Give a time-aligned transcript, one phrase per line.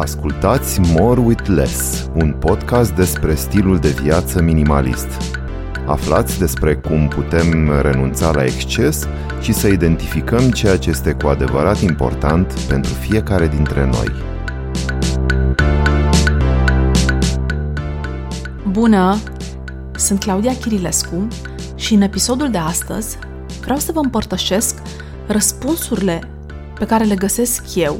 [0.00, 5.06] Ascultați More with Less, un podcast despre stilul de viață minimalist.
[5.86, 9.08] Aflați despre cum putem renunța la exces
[9.40, 14.08] și să identificăm ceea ce este cu adevărat important pentru fiecare dintre noi.
[18.70, 19.18] Bună!
[19.96, 21.28] Sunt Claudia Chirilescu
[21.74, 23.18] și în episodul de astăzi
[23.60, 24.82] vreau să vă împărtășesc
[25.26, 26.20] răspunsurile
[26.78, 27.96] pe care le găsesc eu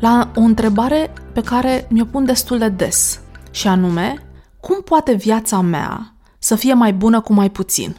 [0.00, 4.14] la o întrebare pe care mi-o pun destul de des, și anume,
[4.60, 7.96] cum poate viața mea să fie mai bună cu mai puțin?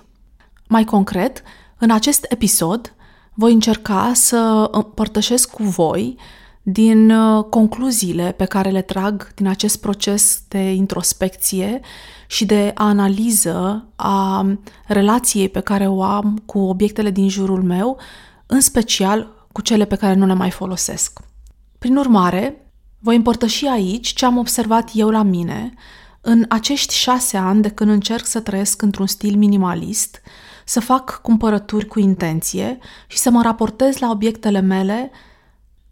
[0.67, 1.41] Mai concret,
[1.77, 2.95] în acest episod
[3.33, 6.17] voi încerca să împărtășesc cu voi
[6.61, 11.79] din uh, concluziile pe care le trag din acest proces de introspecție
[12.27, 14.45] și de analiză a
[14.87, 17.97] relației pe care o am cu obiectele din jurul meu,
[18.45, 21.19] în special cu cele pe care nu le mai folosesc.
[21.81, 25.73] Prin urmare, voi împărtăși aici ce am observat eu la mine
[26.21, 30.21] în acești șase ani de când încerc să trăiesc într-un stil minimalist,
[30.65, 35.11] să fac cumpărături cu intenție și să mă raportez la obiectele mele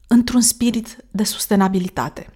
[0.08, 2.34] într-un spirit de sustenabilitate.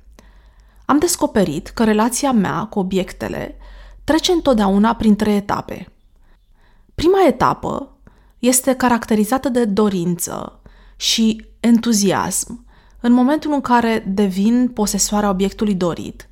[0.86, 3.58] Am descoperit că relația mea cu obiectele
[4.04, 5.92] trece întotdeauna prin trei etape.
[6.96, 7.98] Prima etapă
[8.40, 10.62] este caracterizată de dorință
[10.96, 12.64] și entuziasm
[13.06, 16.28] în momentul în care devin posesoarea obiectului dorit,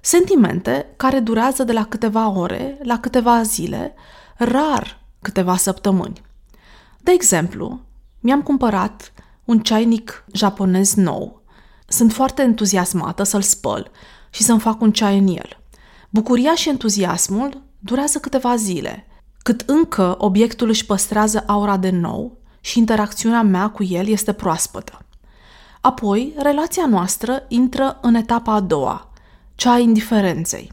[0.00, 3.94] sentimente care durează de la câteva ore la câteva zile,
[4.36, 6.20] rar câteva săptămâni.
[7.00, 7.80] De exemplu,
[8.20, 9.12] mi-am cumpărat
[9.44, 11.42] un ceainic japonez nou.
[11.88, 13.90] Sunt foarte entuziasmată să-l spăl
[14.30, 15.60] și să-mi fac un ceai în el.
[16.10, 19.06] Bucuria și entuziasmul durează câteva zile,
[19.42, 25.01] cât încă obiectul își păstrează aura de nou și interacțiunea mea cu el este proaspătă.
[25.84, 29.10] Apoi, relația noastră intră în etapa a doua,
[29.54, 30.72] cea a indiferenței.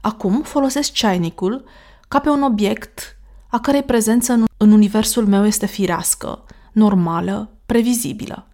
[0.00, 1.64] Acum folosesc ceainicul
[2.08, 3.16] ca pe un obiect
[3.50, 8.46] a cărei prezență în universul meu este firească, normală, previzibilă.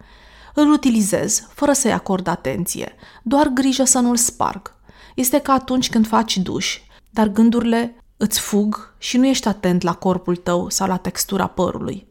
[0.54, 4.74] Îl utilizez fără să-i acord atenție, doar grijă să nu-l sparg.
[5.14, 9.94] Este ca atunci când faci duș, dar gândurile îți fug și nu ești atent la
[9.94, 12.08] corpul tău sau la textura părului.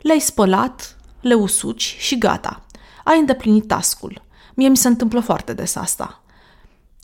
[0.00, 2.63] Le-ai spălat, le usuci și gata
[3.04, 4.22] ai îndeplinit tascul.
[4.54, 6.22] Mie mi se întâmplă foarte des asta.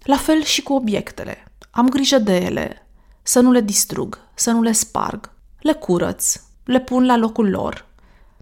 [0.02, 1.44] La fel și cu obiectele.
[1.70, 2.86] Am grijă de ele,
[3.22, 5.32] să nu le distrug, să nu le sparg.
[5.60, 7.86] Le curăț, le pun la locul lor.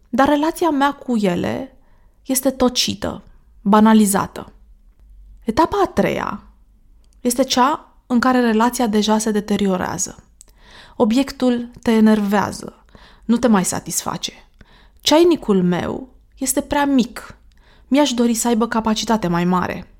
[0.08, 1.76] Dar relația mea cu ele
[2.26, 3.22] este tocită,
[3.60, 4.52] banalizată.
[5.44, 6.42] Etapa a treia
[7.20, 10.24] este cea în care relația deja se deteriorează.
[10.96, 12.84] Obiectul te enervează,
[13.24, 14.32] nu te mai satisface.
[15.00, 16.08] Ceainicul meu
[16.38, 17.37] este prea mic
[17.88, 19.90] mi-aș dori să aibă capacitate mai mare.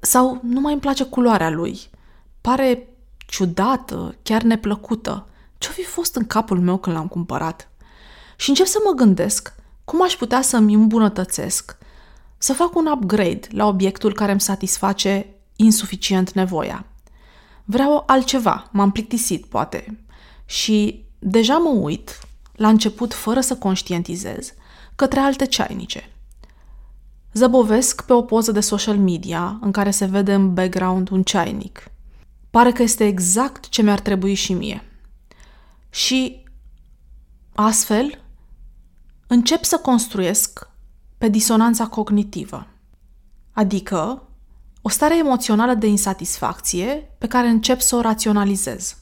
[0.00, 1.80] Sau nu mai îmi place culoarea lui.
[2.40, 2.88] Pare
[3.26, 5.26] ciudată, chiar neplăcută.
[5.58, 7.68] Ce-o fi fost în capul meu când l-am cumpărat?
[8.36, 11.76] Și încep să mă gândesc cum aș putea să-mi îmbunătățesc,
[12.38, 16.86] să fac un upgrade la obiectul care îmi satisface insuficient nevoia.
[17.64, 20.04] Vreau altceva, m-am plictisit, poate.
[20.44, 22.18] Și deja mă uit,
[22.52, 24.54] la început fără să conștientizez,
[24.96, 26.11] către alte ceainice.
[27.32, 31.90] Zăbovesc pe o poză de social media în care se vede în background un ceainic.
[32.50, 34.82] Pare că este exact ce mi-ar trebui și mie.
[35.90, 36.44] Și
[37.54, 38.18] astfel
[39.26, 40.68] încep să construiesc
[41.18, 42.66] pe disonanța cognitivă,
[43.52, 44.28] adică
[44.82, 48.96] o stare emoțională de insatisfacție pe care încep să o raționalizez.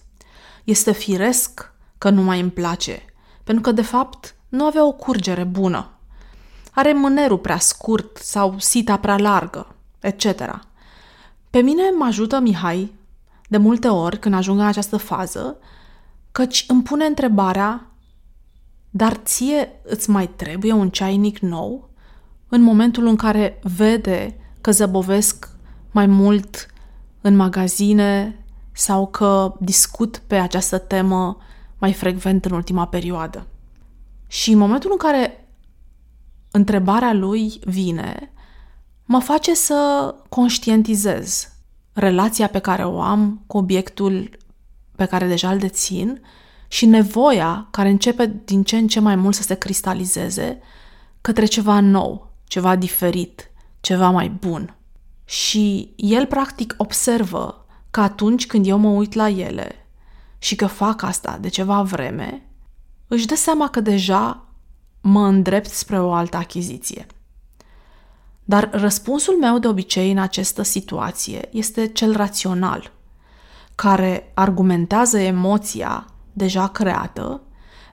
[0.65, 3.03] Este firesc că nu mai îmi place,
[3.45, 6.00] pentru că de fapt nu avea o curgere bună
[6.81, 10.25] are mânerul prea scurt sau sita prea largă, etc.
[11.51, 12.95] Pe mine mă ajută Mihai,
[13.49, 15.57] de multe ori când ajung în această fază,
[16.33, 17.91] căci îmi pune întrebarea
[18.91, 21.91] dar ție îți mai trebuie un ceainic nou?
[22.49, 25.49] În momentul în care vede că zăbovesc
[25.91, 26.67] mai mult
[27.21, 28.39] în magazine
[28.73, 31.37] sau că discut pe această temă
[31.79, 33.47] mai frecvent în ultima perioadă.
[34.27, 35.49] Și în momentul în care
[36.51, 38.33] întrebarea lui vine,
[39.05, 41.49] mă face să conștientizez
[41.93, 44.39] relația pe care o am cu obiectul
[44.97, 46.23] pe care deja îl dețin
[46.69, 50.61] și nevoia care începe din ce în ce mai mult să se cristalizeze
[51.21, 53.51] către ceva nou, ceva diferit,
[53.81, 54.77] ceva mai bun.
[55.25, 59.87] Și el practic observă că atunci când eu mă uit la ele
[60.39, 62.49] și că fac asta de ceva vreme,
[63.09, 64.50] își dă seama că deja
[65.01, 67.07] mă îndrept spre o altă achiziție.
[68.45, 72.93] Dar răspunsul meu de obicei în această situație este cel rațional,
[73.75, 77.43] care argumentează emoția deja creată,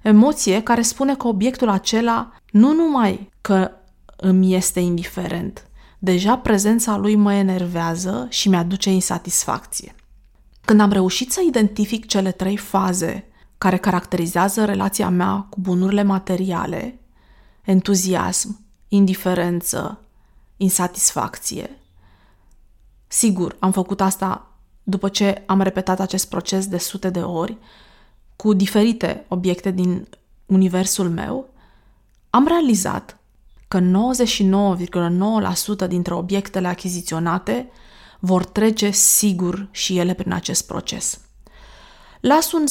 [0.02, 3.72] emoție care spune că obiectul acela nu numai că
[4.16, 5.68] îmi este indiferent,
[6.00, 9.96] deja prezența lui mă enervează și mi-aduce insatisfacție.
[10.66, 13.28] Când am reușit să identific cele trei faze
[13.58, 17.00] care caracterizează relația mea cu bunurile materiale,
[17.62, 20.02] entuziasm, indiferență,
[20.58, 21.80] insatisfacție.
[23.08, 24.52] Sigur, am făcut asta
[24.84, 27.58] după ce am repetat acest proces de sute de ori
[28.36, 30.08] cu diferite obiecte din
[30.46, 31.50] universul meu,
[32.30, 33.20] am realizat
[33.68, 37.70] că 99,9% dintre obiectele achiziționate
[38.20, 41.27] vor trece sigur și ele prin acest proces.
[42.20, 42.66] Las un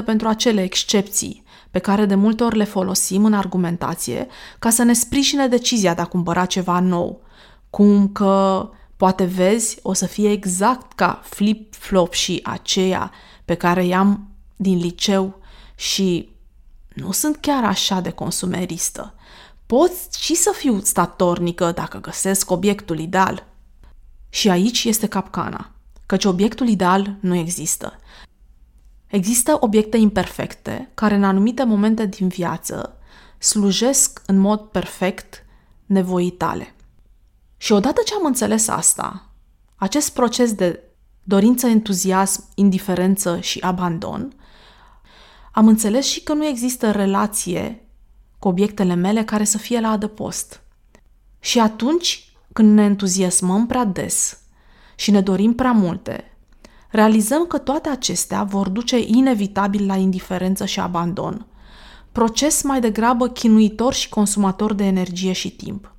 [0.00, 4.26] 0,1% pentru acele excepții pe care de multe ori le folosim în argumentație
[4.58, 7.20] ca să ne sprijine decizia de a cumpăra ceva nou,
[7.70, 13.10] cum că poate vezi o să fie exact ca flip-flop și aceea
[13.44, 15.40] pe care i-am din liceu
[15.74, 16.28] și
[16.94, 19.14] nu sunt chiar așa de consumeristă.
[19.66, 23.46] Pot și să fiu statornică dacă găsesc obiectul ideal.
[24.28, 25.70] Și aici este capcana,
[26.06, 27.98] căci obiectul ideal nu există.
[29.12, 32.98] Există obiecte imperfecte care în anumite momente din viață
[33.38, 35.44] slujesc în mod perfect
[35.86, 36.74] nevoii tale.
[37.56, 39.30] Și odată ce am înțeles asta,
[39.76, 40.82] acest proces de
[41.22, 44.32] dorință, entuziasm, indiferență și abandon,
[45.52, 47.88] am înțeles și că nu există relație
[48.38, 50.62] cu obiectele mele care să fie la adăpost.
[51.40, 54.40] Și atunci când ne entuziasmăm prea des
[54.94, 56.31] și ne dorim prea multe,
[56.92, 61.46] realizăm că toate acestea vor duce inevitabil la indiferență și abandon,
[62.12, 65.94] proces mai degrabă chinuitor și consumator de energie și timp.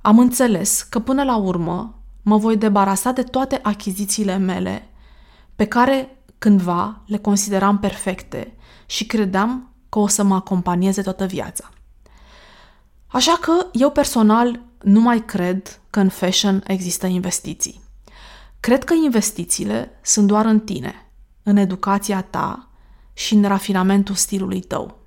[0.00, 4.88] Am înțeles că până la urmă mă voi debarasa de toate achizițiile mele,
[5.56, 8.56] pe care cândva le consideram perfecte
[8.86, 11.68] și credeam că o să mă acompanieze toată viața.
[13.06, 17.81] Așa că eu personal nu mai cred că în fashion există investiții.
[18.62, 21.10] Cred că investițiile sunt doar în tine,
[21.42, 22.68] în educația ta
[23.12, 24.98] și în rafinamentul stilului tău.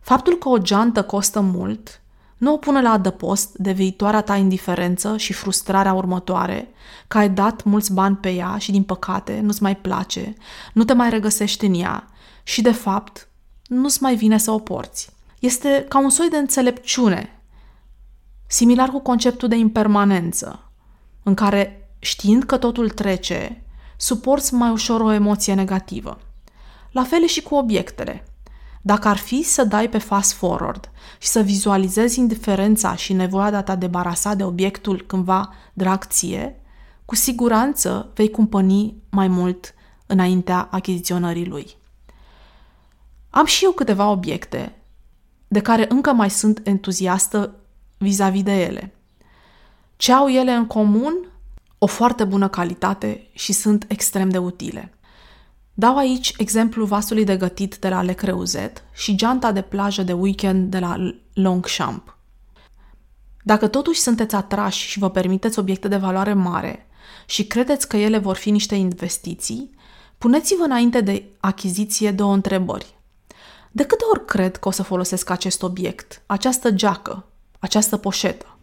[0.00, 2.00] Faptul că o geantă costă mult
[2.36, 6.68] nu o pune la adăpost de viitoarea ta indiferență și frustrarea următoare,
[7.08, 10.34] că ai dat mulți bani pe ea și, din păcate, nu-ți mai place,
[10.72, 12.08] nu te mai regăsești în ea
[12.42, 13.28] și, de fapt,
[13.66, 15.10] nu-ți mai vine să o porți.
[15.38, 17.42] Este ca un soi de înțelepciune,
[18.46, 20.70] similar cu conceptul de impermanență,
[21.22, 23.64] în care știind că totul trece,
[23.96, 26.18] suporți mai ușor o emoție negativă.
[26.90, 28.24] La fel și cu obiectele.
[28.82, 33.56] Dacă ar fi să dai pe fast forward și să vizualizezi indiferența și nevoia de
[33.56, 36.60] a te debarasa de obiectul cândva drag ție,
[37.04, 39.74] cu siguranță vei cumpăni mai mult
[40.06, 41.76] înaintea achiziționării lui.
[43.30, 44.74] Am și eu câteva obiecte
[45.48, 47.54] de care încă mai sunt entuziastă
[47.98, 48.94] vis-a-vis de ele.
[49.96, 51.29] Ce au ele în comun
[51.82, 54.94] o foarte bună calitate și sunt extrem de utile.
[55.74, 60.12] Dau aici exemplu vasului de gătit de la Le Creuset și geanta de plajă de
[60.12, 60.96] weekend de la
[61.32, 62.18] Longchamp.
[63.42, 66.86] Dacă totuși sunteți atrași și vă permiteți obiecte de valoare mare
[67.26, 69.74] și credeți că ele vor fi niște investiții,
[70.18, 72.98] puneți-vă înainte de achiziție două întrebări.
[73.70, 77.26] De câte ori cred că o să folosesc acest obiect, această geacă,
[77.58, 78.58] această poșetă?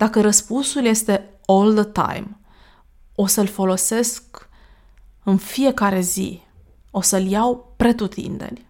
[0.00, 2.38] Dacă răspunsul este all the time.
[3.14, 4.48] O să-l folosesc
[5.24, 6.40] în fiecare zi.
[6.90, 8.66] O să-l iau pretutindeni.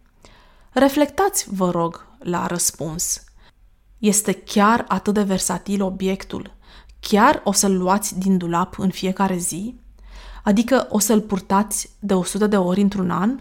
[0.72, 3.24] Reflectați, vă rog, la răspuns.
[3.98, 6.54] Este chiar atât de versatil obiectul?
[7.00, 9.74] Chiar o să-l luați din dulap în fiecare zi?
[10.44, 13.40] Adică o să-l purtați de 100 de ori într-un an?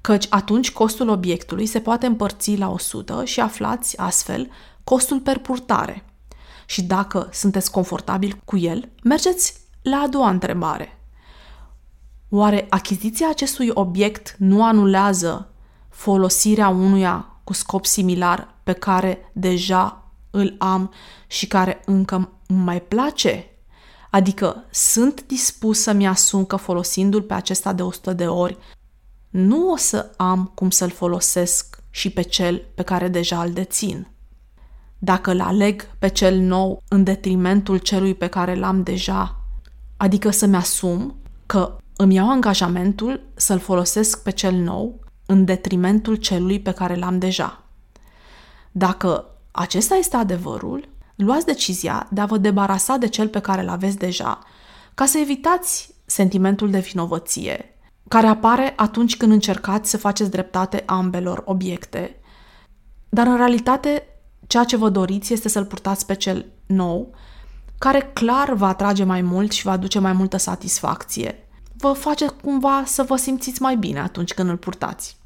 [0.00, 4.50] Căci atunci costul obiectului se poate împărți la 100 și aflați astfel
[4.84, 6.04] costul per purtare–
[6.72, 10.98] și dacă sunteți confortabil cu el, mergeți la a doua întrebare.
[12.28, 15.52] Oare achiziția acestui obiect nu anulează
[15.88, 20.92] folosirea unuia cu scop similar pe care deja îl am
[21.26, 22.14] și care încă
[22.46, 23.46] îmi mai place?
[24.10, 28.58] Adică sunt dispus să-mi asum că folosindu-l pe acesta de 100 de ori,
[29.30, 34.06] nu o să am cum să-l folosesc și pe cel pe care deja îl dețin
[35.04, 39.40] dacă îl aleg pe cel nou în detrimentul celui pe care l-am deja,
[39.96, 41.14] adică să-mi asum
[41.46, 47.18] că îmi iau angajamentul să-l folosesc pe cel nou în detrimentul celui pe care l-am
[47.18, 47.62] deja.
[48.72, 53.68] Dacă acesta este adevărul, luați decizia de a vă debarasa de cel pe care îl
[53.68, 54.38] aveți deja,
[54.94, 57.78] ca să evitați sentimentul de vinovăție,
[58.08, 62.20] care apare atunci când încercați să faceți dreptate ambelor obiecte.
[63.08, 64.06] Dar în realitate,
[64.52, 67.14] ceea ce vă doriți este să-l purtați pe cel nou,
[67.78, 71.48] care clar va atrage mai mult și va aduce mai multă satisfacție.
[71.76, 75.16] Vă face cumva să vă simțiți mai bine atunci când îl purtați.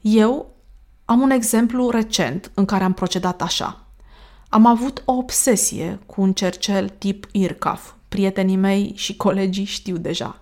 [0.00, 0.54] Eu
[1.04, 3.86] am un exemplu recent în care am procedat așa.
[4.48, 7.92] Am avut o obsesie cu un cercel tip IRCAF.
[8.08, 10.40] Prietenii mei și colegii știu deja.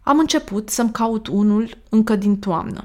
[0.00, 2.84] Am început să-mi caut unul încă din toamnă.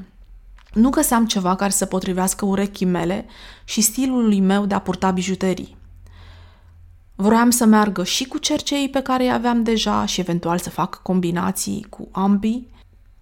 [0.74, 3.25] Nu găseam ceva care să potrivească urechii mele
[3.63, 5.77] și stilului meu de a purta bijuterii.
[7.15, 11.01] Vroiam să meargă și cu cerceii pe care îi aveam deja și eventual să fac
[11.01, 12.68] combinații cu ambii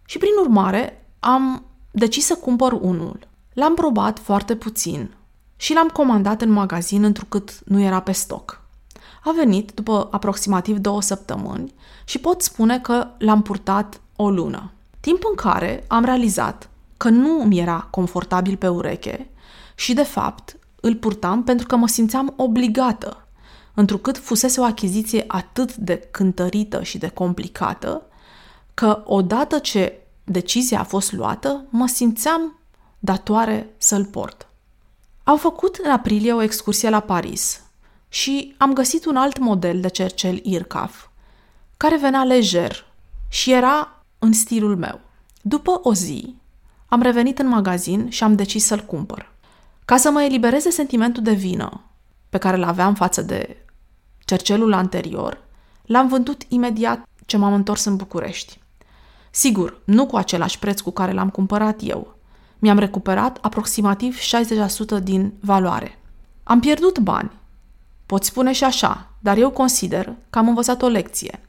[0.06, 3.20] și prin urmare am decis să cumpăr unul.
[3.54, 5.14] L-am probat foarte puțin
[5.56, 8.62] și l-am comandat în magazin întrucât nu era pe stoc.
[9.24, 11.74] A venit după aproximativ două săptămâni
[12.06, 14.72] și pot spune că l-am purtat o lună.
[15.00, 16.70] Timp în care am realizat
[17.02, 19.30] că nu mi era confortabil pe ureche
[19.76, 23.28] și, de fapt, îl purtam pentru că mă simțeam obligată,
[23.74, 28.06] întrucât fusese o achiziție atât de cântărită și de complicată,
[28.74, 32.60] că odată ce decizia a fost luată, mă simțeam
[33.00, 34.48] datoare să-l port.
[35.24, 37.62] Am făcut în aprilie o excursie la Paris
[38.10, 41.08] și am găsit un alt model de cercel IRCAF,
[41.78, 42.86] care venea lejer
[43.30, 45.00] și era în stilul meu.
[45.42, 46.40] După o zi,
[46.94, 49.32] am revenit în magazin și am decis să-l cumpăr.
[49.86, 51.82] Ca să mă elibereze sentimentul de vină
[52.30, 53.66] pe care îl aveam față de
[54.20, 55.44] cercelul anterior,
[55.86, 58.60] l-am vândut imediat ce m-am întors în București.
[59.30, 62.16] Sigur, nu cu același preț cu care l-am cumpărat eu,
[62.60, 64.20] mi-am recuperat aproximativ
[65.00, 66.00] 60% din valoare.
[66.44, 67.32] Am pierdut bani.
[68.06, 71.42] Poți spune și așa, dar eu consider că am învățat o lecție.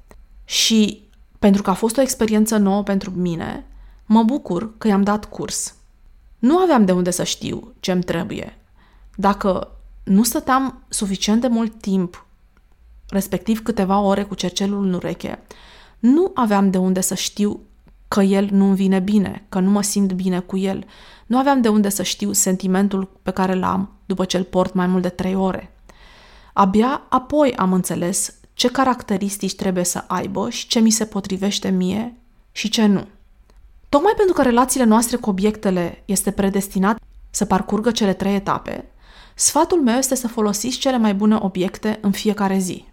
[0.44, 1.08] Și
[1.38, 3.66] pentru că a fost o experiență nouă pentru mine,
[4.06, 5.74] mă bucur că i-am dat curs.
[6.38, 8.58] Nu aveam de unde să știu ce îmi trebuie.
[9.14, 9.70] Dacă
[10.04, 12.26] nu stăteam suficient de mult timp,
[13.08, 15.42] respectiv câteva ore cu cercelul în ureche,
[15.98, 17.60] nu aveam de unde să știu
[18.08, 20.84] că el nu-mi vine bine, că nu mă simt bine cu el.
[21.26, 24.86] Nu aveam de unde să știu sentimentul pe care l-am după ce îl port mai
[24.86, 25.72] mult de trei ore.
[26.52, 32.16] Abia apoi am înțeles ce caracteristici trebuie să aibă și ce mi se potrivește mie
[32.52, 33.06] și ce nu.
[33.92, 36.98] Tocmai pentru că relațiile noastre cu obiectele este predestinat
[37.30, 38.90] să parcurgă cele trei etape,
[39.34, 42.84] sfatul meu este să folosiți cele mai bune obiecte în fiecare zi.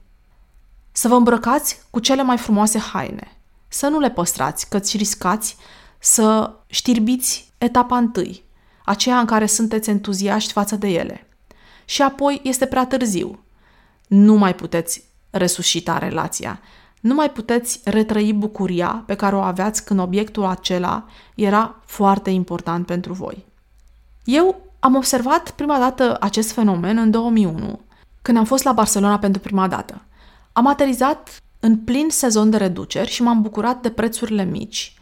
[0.91, 3.31] Să vă îmbrăcați cu cele mai frumoase haine–
[3.67, 5.57] să nu le păstrați, căci riscați
[5.99, 8.43] să știrbiți etapa întâi,
[8.85, 11.27] aceea în care sunteți entuziaști față de ele.
[11.85, 13.43] Și apoi este prea târziu.
[14.07, 16.61] Nu mai puteți resuscita relația.
[16.99, 22.85] Nu mai puteți retrăi bucuria pe care o aveați când obiectul acela era foarte important
[22.85, 23.45] pentru voi.
[24.23, 27.79] Eu am observat prima dată acest fenomen în 2001,
[28.21, 30.01] când am fost la Barcelona pentru prima dată.
[30.51, 34.93] Am aterizat în plin sezon de reduceri și m-am bucurat de prețurile mici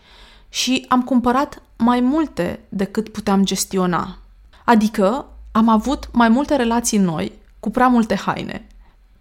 [0.49, 4.17] și am cumpărat mai multe decât puteam gestiona.
[4.65, 8.67] Adică am avut mai multe relații noi cu prea multe haine.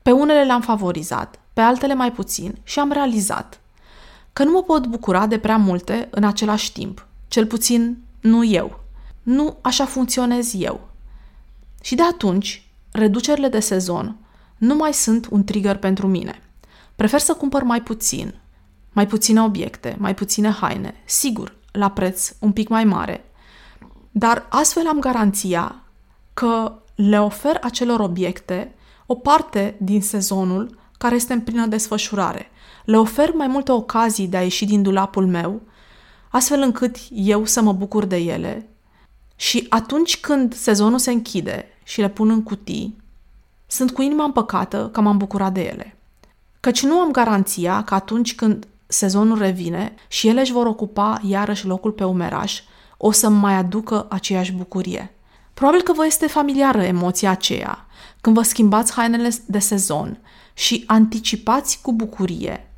[0.02, 3.60] Pe unele le-am favorizat, pe altele mai puțin și am realizat
[4.32, 8.80] că nu mă pot bucura de prea multe în același timp, cel puțin nu eu.
[9.22, 10.88] Nu așa funcționez eu.
[11.82, 14.16] Și de atunci, reducerile de sezon
[14.56, 16.42] nu mai sunt un trigger pentru mine.
[16.96, 18.34] Prefer să cumpăr mai puțin,
[18.92, 23.24] mai puține obiecte, mai puține haine, sigur, la preț un pic mai mare,
[24.10, 25.82] dar astfel am garanția
[26.34, 28.74] că le ofer acelor obiecte
[29.06, 32.50] o parte din sezonul care este în plină desfășurare.
[32.84, 35.62] Le ofer mai multe ocazii de a ieși din dulapul meu,
[36.30, 38.68] astfel încât eu să mă bucur de ele.
[39.36, 42.96] Și atunci când sezonul se închide și le pun în cutii,
[43.66, 45.96] sunt cu inima împăcată că m-am bucurat de ele
[46.66, 51.66] căci nu am garanția că atunci când sezonul revine și ele își vor ocupa iarăși
[51.66, 52.60] locul pe umeraș,
[52.96, 55.14] o să mai aducă aceeași bucurie.
[55.54, 57.86] Probabil că vă este familiară emoția aceea,
[58.20, 60.18] când vă schimbați hainele de sezon
[60.56, 62.70] și anticipați cu bucurie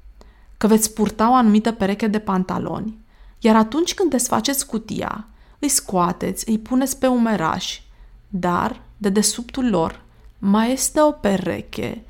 [0.56, 2.98] că veți purta o anumită pereche de pantaloni,
[3.38, 7.80] iar atunci când desfaceți cutia, îi scoateți, îi puneți pe umeraș,
[8.28, 10.02] dar de desubtul lor
[10.38, 12.04] mai este o pereche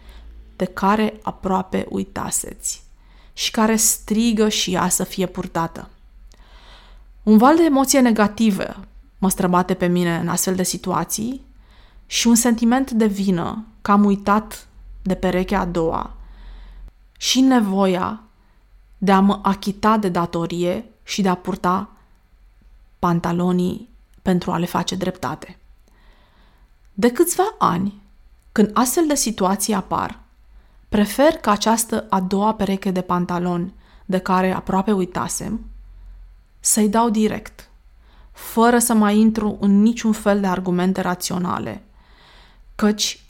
[0.56, 2.82] de care aproape uitaseți
[3.32, 5.88] și care strigă și ea să fie purtată.
[7.22, 8.76] Un val de emoție negative
[9.18, 11.46] mă străbate pe mine în astfel de situații
[12.06, 14.67] și un sentiment de vină că am uitat
[15.08, 16.14] de perechea a doua
[17.18, 18.22] și nevoia
[18.98, 21.90] de a mă achita de datorie și de a purta
[22.98, 23.88] pantalonii
[24.22, 25.58] pentru a le face dreptate.
[26.94, 28.02] De câțiva ani,
[28.52, 30.18] când astfel de situații apar,
[30.88, 33.74] prefer ca această a doua pereche de pantaloni
[34.06, 35.64] de care aproape uitasem,
[36.60, 37.70] să-i dau direct,
[38.32, 41.82] fără să mai intru în niciun fel de argumente raționale,
[42.74, 43.22] căci,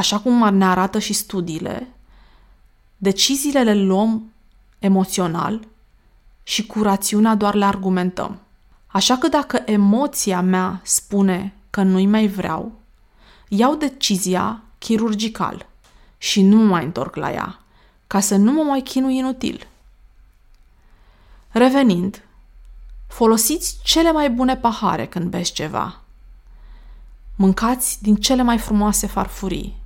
[0.00, 1.88] așa cum ne arată și studiile,
[2.96, 4.32] deciziile le luăm
[4.78, 5.60] emoțional
[6.42, 8.38] și cu rațiunea doar le argumentăm.
[8.86, 12.72] Așa că dacă emoția mea spune că nu-i mai vreau,
[13.48, 15.66] iau decizia chirurgical
[16.18, 17.60] și nu mă mai întorc la ea,
[18.06, 19.66] ca să nu mă mai chinui inutil.
[21.48, 22.24] Revenind,
[23.08, 26.00] folosiți cele mai bune pahare când beți ceva.
[27.36, 29.79] Mâncați din cele mai frumoase farfurii.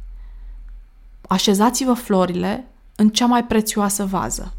[1.29, 2.67] Așezați-vă florile
[2.97, 4.53] în cea mai prețioasă vază.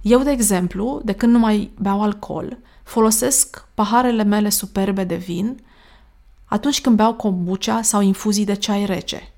[0.00, 5.60] Eu, de exemplu, de când nu mai beau alcool, folosesc paharele mele superbe de vin
[6.44, 9.32] atunci când beau kombucha sau infuzii de ceai rece.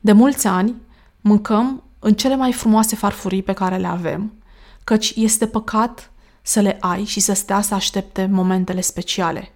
[0.00, 0.74] De mulți ani
[1.20, 4.32] mâncăm în cele mai frumoase farfurii pe care le avem,
[4.84, 6.10] căci este păcat
[6.42, 9.52] să le ai și să stea să aștepte momentele speciale.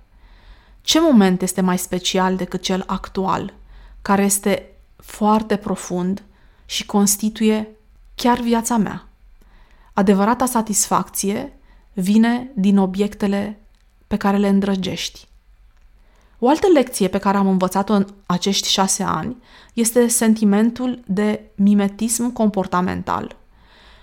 [0.82, 3.54] Ce moment este mai special decât cel actual,
[4.02, 4.69] care este
[5.02, 6.22] foarte profund
[6.66, 7.68] și constituie
[8.14, 9.08] chiar viața mea?
[9.92, 11.58] Adevărata satisfacție
[11.92, 13.60] vine din obiectele
[14.06, 15.28] pe care le îndrăgești.
[16.38, 19.36] O altă lecție pe care am învățat-o în acești șase ani
[19.74, 23.36] este sentimentul de mimetism comportamental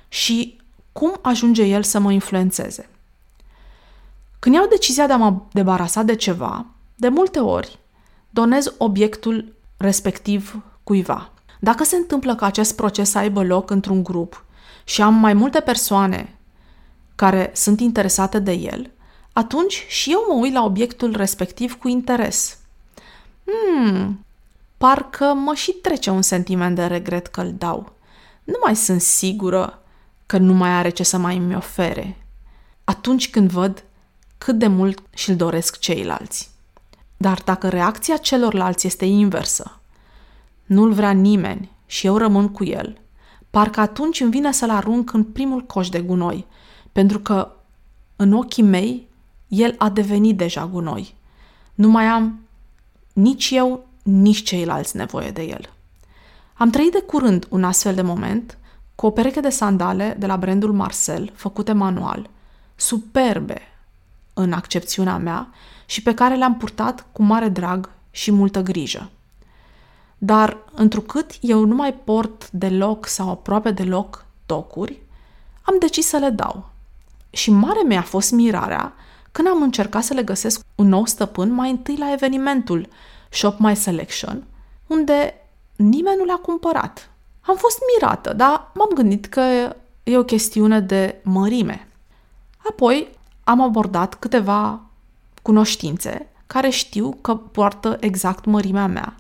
[0.08, 0.60] și
[0.92, 2.90] cum ajunge el să mă influențeze.
[4.40, 7.80] Când iau decizia de a mă debarasa de ceva, de multe ori
[8.30, 11.32] donez obiectul respectiv cuiva.
[11.60, 14.46] Dacă se întâmplă ca acest proces să aibă loc într-un grup
[14.84, 16.38] și am mai multe persoane
[17.16, 18.92] care sunt interesate de el,
[19.34, 22.58] atunci și eu mă uit la obiectul respectiv cu interes.
[23.44, 24.26] Hmm,
[24.78, 27.94] parcă mă și trece un sentiment de regret că îl dau.
[28.44, 29.82] Nu mai sunt sigură
[30.26, 32.26] că nu mai are ce să mai îmi ofere.
[32.84, 33.84] Atunci când văd
[34.38, 36.50] cât de mult și-l doresc ceilalți.
[37.18, 39.77] Dar dacă reacția celorlalți este inversă,
[40.68, 42.98] nu-l vrea nimeni și eu rămân cu el,
[43.50, 46.46] parcă atunci îmi vine să-l arunc în primul coș de gunoi,
[46.92, 47.52] pentru că
[48.16, 49.08] în ochii mei
[49.48, 51.16] el a devenit deja gunoi.
[51.76, 52.40] Nu mai am
[53.14, 55.70] nici eu, nici ceilalți nevoie de el.
[56.54, 58.58] Am trăit de curând un astfel de moment
[58.96, 62.30] cu o pereche de sandale de la brandul Marcel, făcute manual,
[62.76, 63.62] superbe
[64.34, 65.48] în accepțiunea mea
[65.86, 69.10] și pe care le-am purtat cu mare drag și multă grijă.
[70.18, 75.02] Dar, întrucât eu nu mai port deloc sau aproape deloc tocuri,
[75.62, 76.70] am decis să le dau.
[77.30, 78.94] Și mare mi-a fost mirarea
[79.32, 82.88] când am încercat să le găsesc un nou stăpân mai întâi la evenimentul
[83.30, 84.44] Shop My Selection,
[84.88, 85.34] unde
[85.76, 87.10] nimeni nu le-a cumpărat.
[87.42, 89.42] Am fost mirată, dar m-am gândit că
[90.04, 91.88] e o chestiune de mărime.
[92.70, 94.82] Apoi am abordat câteva
[95.42, 99.16] cunoștințe care știu că poartă exact mărimea mea,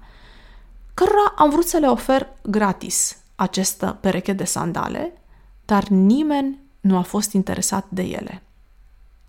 [0.97, 5.21] cărora am vrut să le ofer gratis această pereche de sandale,
[5.65, 8.43] dar nimeni nu a fost interesat de ele.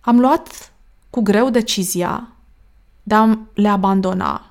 [0.01, 0.73] Am luat
[1.11, 2.29] cu greu decizia
[3.03, 4.51] de a le abandona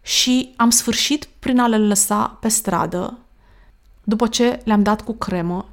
[0.00, 3.18] și am sfârșit prin a le lăsa pe stradă
[4.04, 5.68] după ce le-am dat cu cremă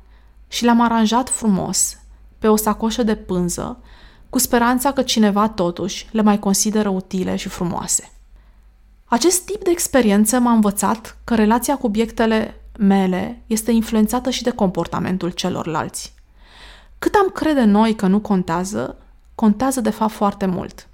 [0.47, 1.97] și le-am aranjat frumos
[2.39, 3.83] pe o sacoșă de pânză
[4.29, 8.11] cu speranța că cineva totuși le mai consideră utile și frumoase.
[9.09, 14.49] Acest tip de experiență m-a învățat că relația cu obiectele mele este influențată și de
[14.49, 16.13] comportamentul celorlalți.
[16.99, 18.97] Cât am crede noi că nu contează,
[19.35, 20.87] contează de fapt foarte mult.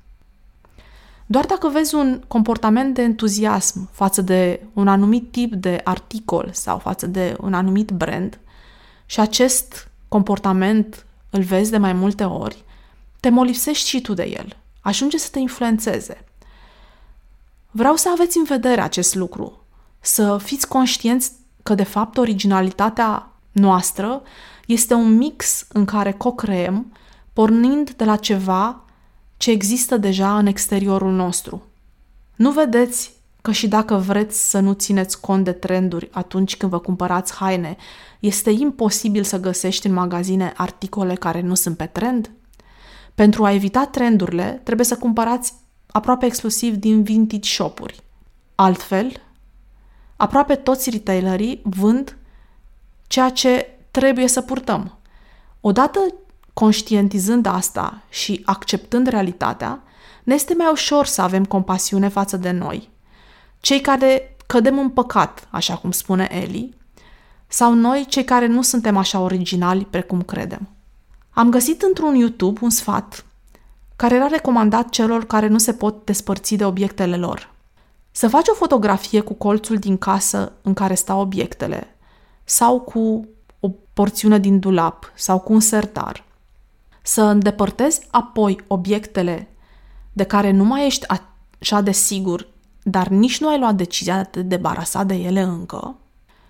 [1.26, 6.78] Doar dacă vezi un comportament de entuziasm față de un anumit tip de articol sau
[6.78, 8.40] față de un anumit brand
[9.06, 12.64] și acest comportament îl vezi de mai multe ori,
[13.20, 14.58] te molipsești și tu de el.
[14.82, 16.24] Ajunge să te influențeze.
[17.78, 19.66] Vreau să aveți în vedere acest lucru,
[20.00, 21.32] să fiți conștienți
[21.64, 24.22] că, de fapt, originalitatea noastră
[24.66, 26.94] este un mix în care co-creăm,
[27.34, 28.84] pornind de la ceva
[29.38, 31.64] ce există deja în exteriorul nostru.
[32.36, 36.80] Nu vedeți că și dacă vreți să nu țineți cont de trenduri atunci când vă
[36.80, 37.78] cumpărați haine,
[38.20, 42.32] este imposibil să găsești în magazine articole care nu sunt pe trend?
[43.16, 45.54] Pentru a evita trendurile, trebuie să cumpărați
[45.96, 48.00] aproape exclusiv din vintage shopuri.
[48.56, 49.22] Altfel,
[50.16, 52.18] aproape toți retailerii vând
[53.08, 54.98] ceea ce trebuie să purtăm.
[55.62, 56.00] Odată
[56.54, 59.84] conștientizând asta și acceptând realitatea,
[60.24, 62.90] ne este mai ușor să avem compasiune față de noi.
[63.60, 66.74] Cei care cădem în păcat, așa cum spune Eli,
[67.48, 70.70] sau noi cei care nu suntem așa originali precum credem.
[71.30, 73.26] Am găsit într-un YouTube un sfat
[73.96, 77.54] care era recomandat celor care nu se pot despărți de obiectele lor.
[78.12, 81.96] Să faci o fotografie cu colțul din casă în care stau obiectele
[82.44, 83.28] sau cu
[83.60, 86.24] o porțiune din dulap sau cu un sertar.
[87.02, 89.48] Să îndepărtezi apoi obiectele
[90.14, 92.48] de care nu mai ești așa de sigur,
[92.84, 95.96] dar nici nu ai luat decizia de a te debarasa de ele încă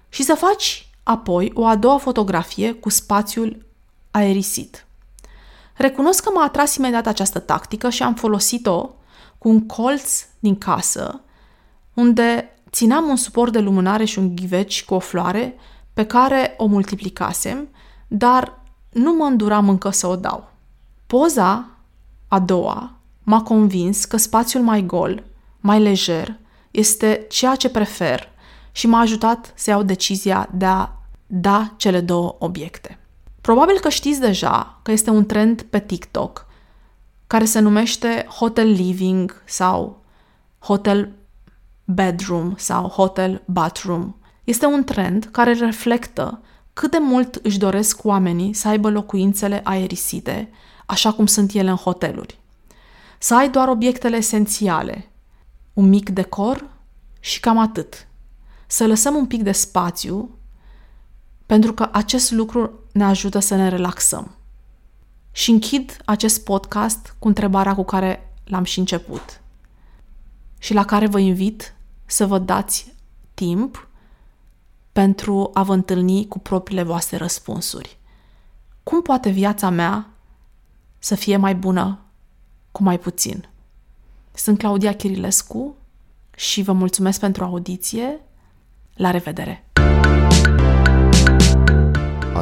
[0.10, 3.66] și să faci apoi o a doua fotografie cu spațiul
[4.12, 4.86] aerisit.
[5.76, 8.90] Recunosc că m-a atras imediat această tactică și am folosit-o
[9.38, 11.22] cu un colț din casă,
[11.94, 15.56] unde țineam un suport de lumânare și un ghiveci cu o floare
[15.94, 17.68] pe care o multiplicasem,
[18.08, 18.60] dar
[18.90, 20.52] nu mă înduram încă să o dau.
[21.08, 21.68] Poza
[22.28, 25.24] a doua m-a convins că spațiul mai gol,
[25.60, 26.38] mai lejer,
[26.72, 28.30] este ceea ce prefer
[28.72, 30.90] și m-a ajutat să iau decizia de a
[31.28, 33.00] da cele două obiecte.
[33.46, 36.46] Probabil că știți deja că este un trend pe TikTok
[37.28, 40.04] care se numește hotel living sau
[40.60, 41.12] hotel
[41.84, 44.16] bedroom sau hotel bathroom.
[44.44, 46.42] Este un trend care reflectă
[46.74, 50.50] cât de mult își doresc oamenii să aibă locuințele aerisite,
[50.86, 52.40] așa cum sunt ele în hoteluri.
[53.20, 55.12] Să ai doar obiectele esențiale,
[55.74, 56.70] un mic decor
[57.20, 58.08] și cam atât.
[58.68, 60.35] Să lăsăm un pic de spațiu
[61.46, 64.36] pentru că acest lucru ne ajută să ne relaxăm.
[65.32, 69.42] Și închid acest podcast cu întrebarea cu care l-am și început
[70.58, 72.94] și la care vă invit să vă dați
[73.34, 73.88] timp
[74.92, 77.98] pentru a vă întâlni cu propriile voastre răspunsuri.
[78.84, 80.10] Cum poate viața mea
[81.00, 82.00] să fie mai bună
[82.72, 83.48] cu mai puțin?
[84.34, 85.76] Sunt Claudia Chirilescu
[86.36, 88.20] și vă mulțumesc pentru audiție.
[88.94, 89.65] La revedere!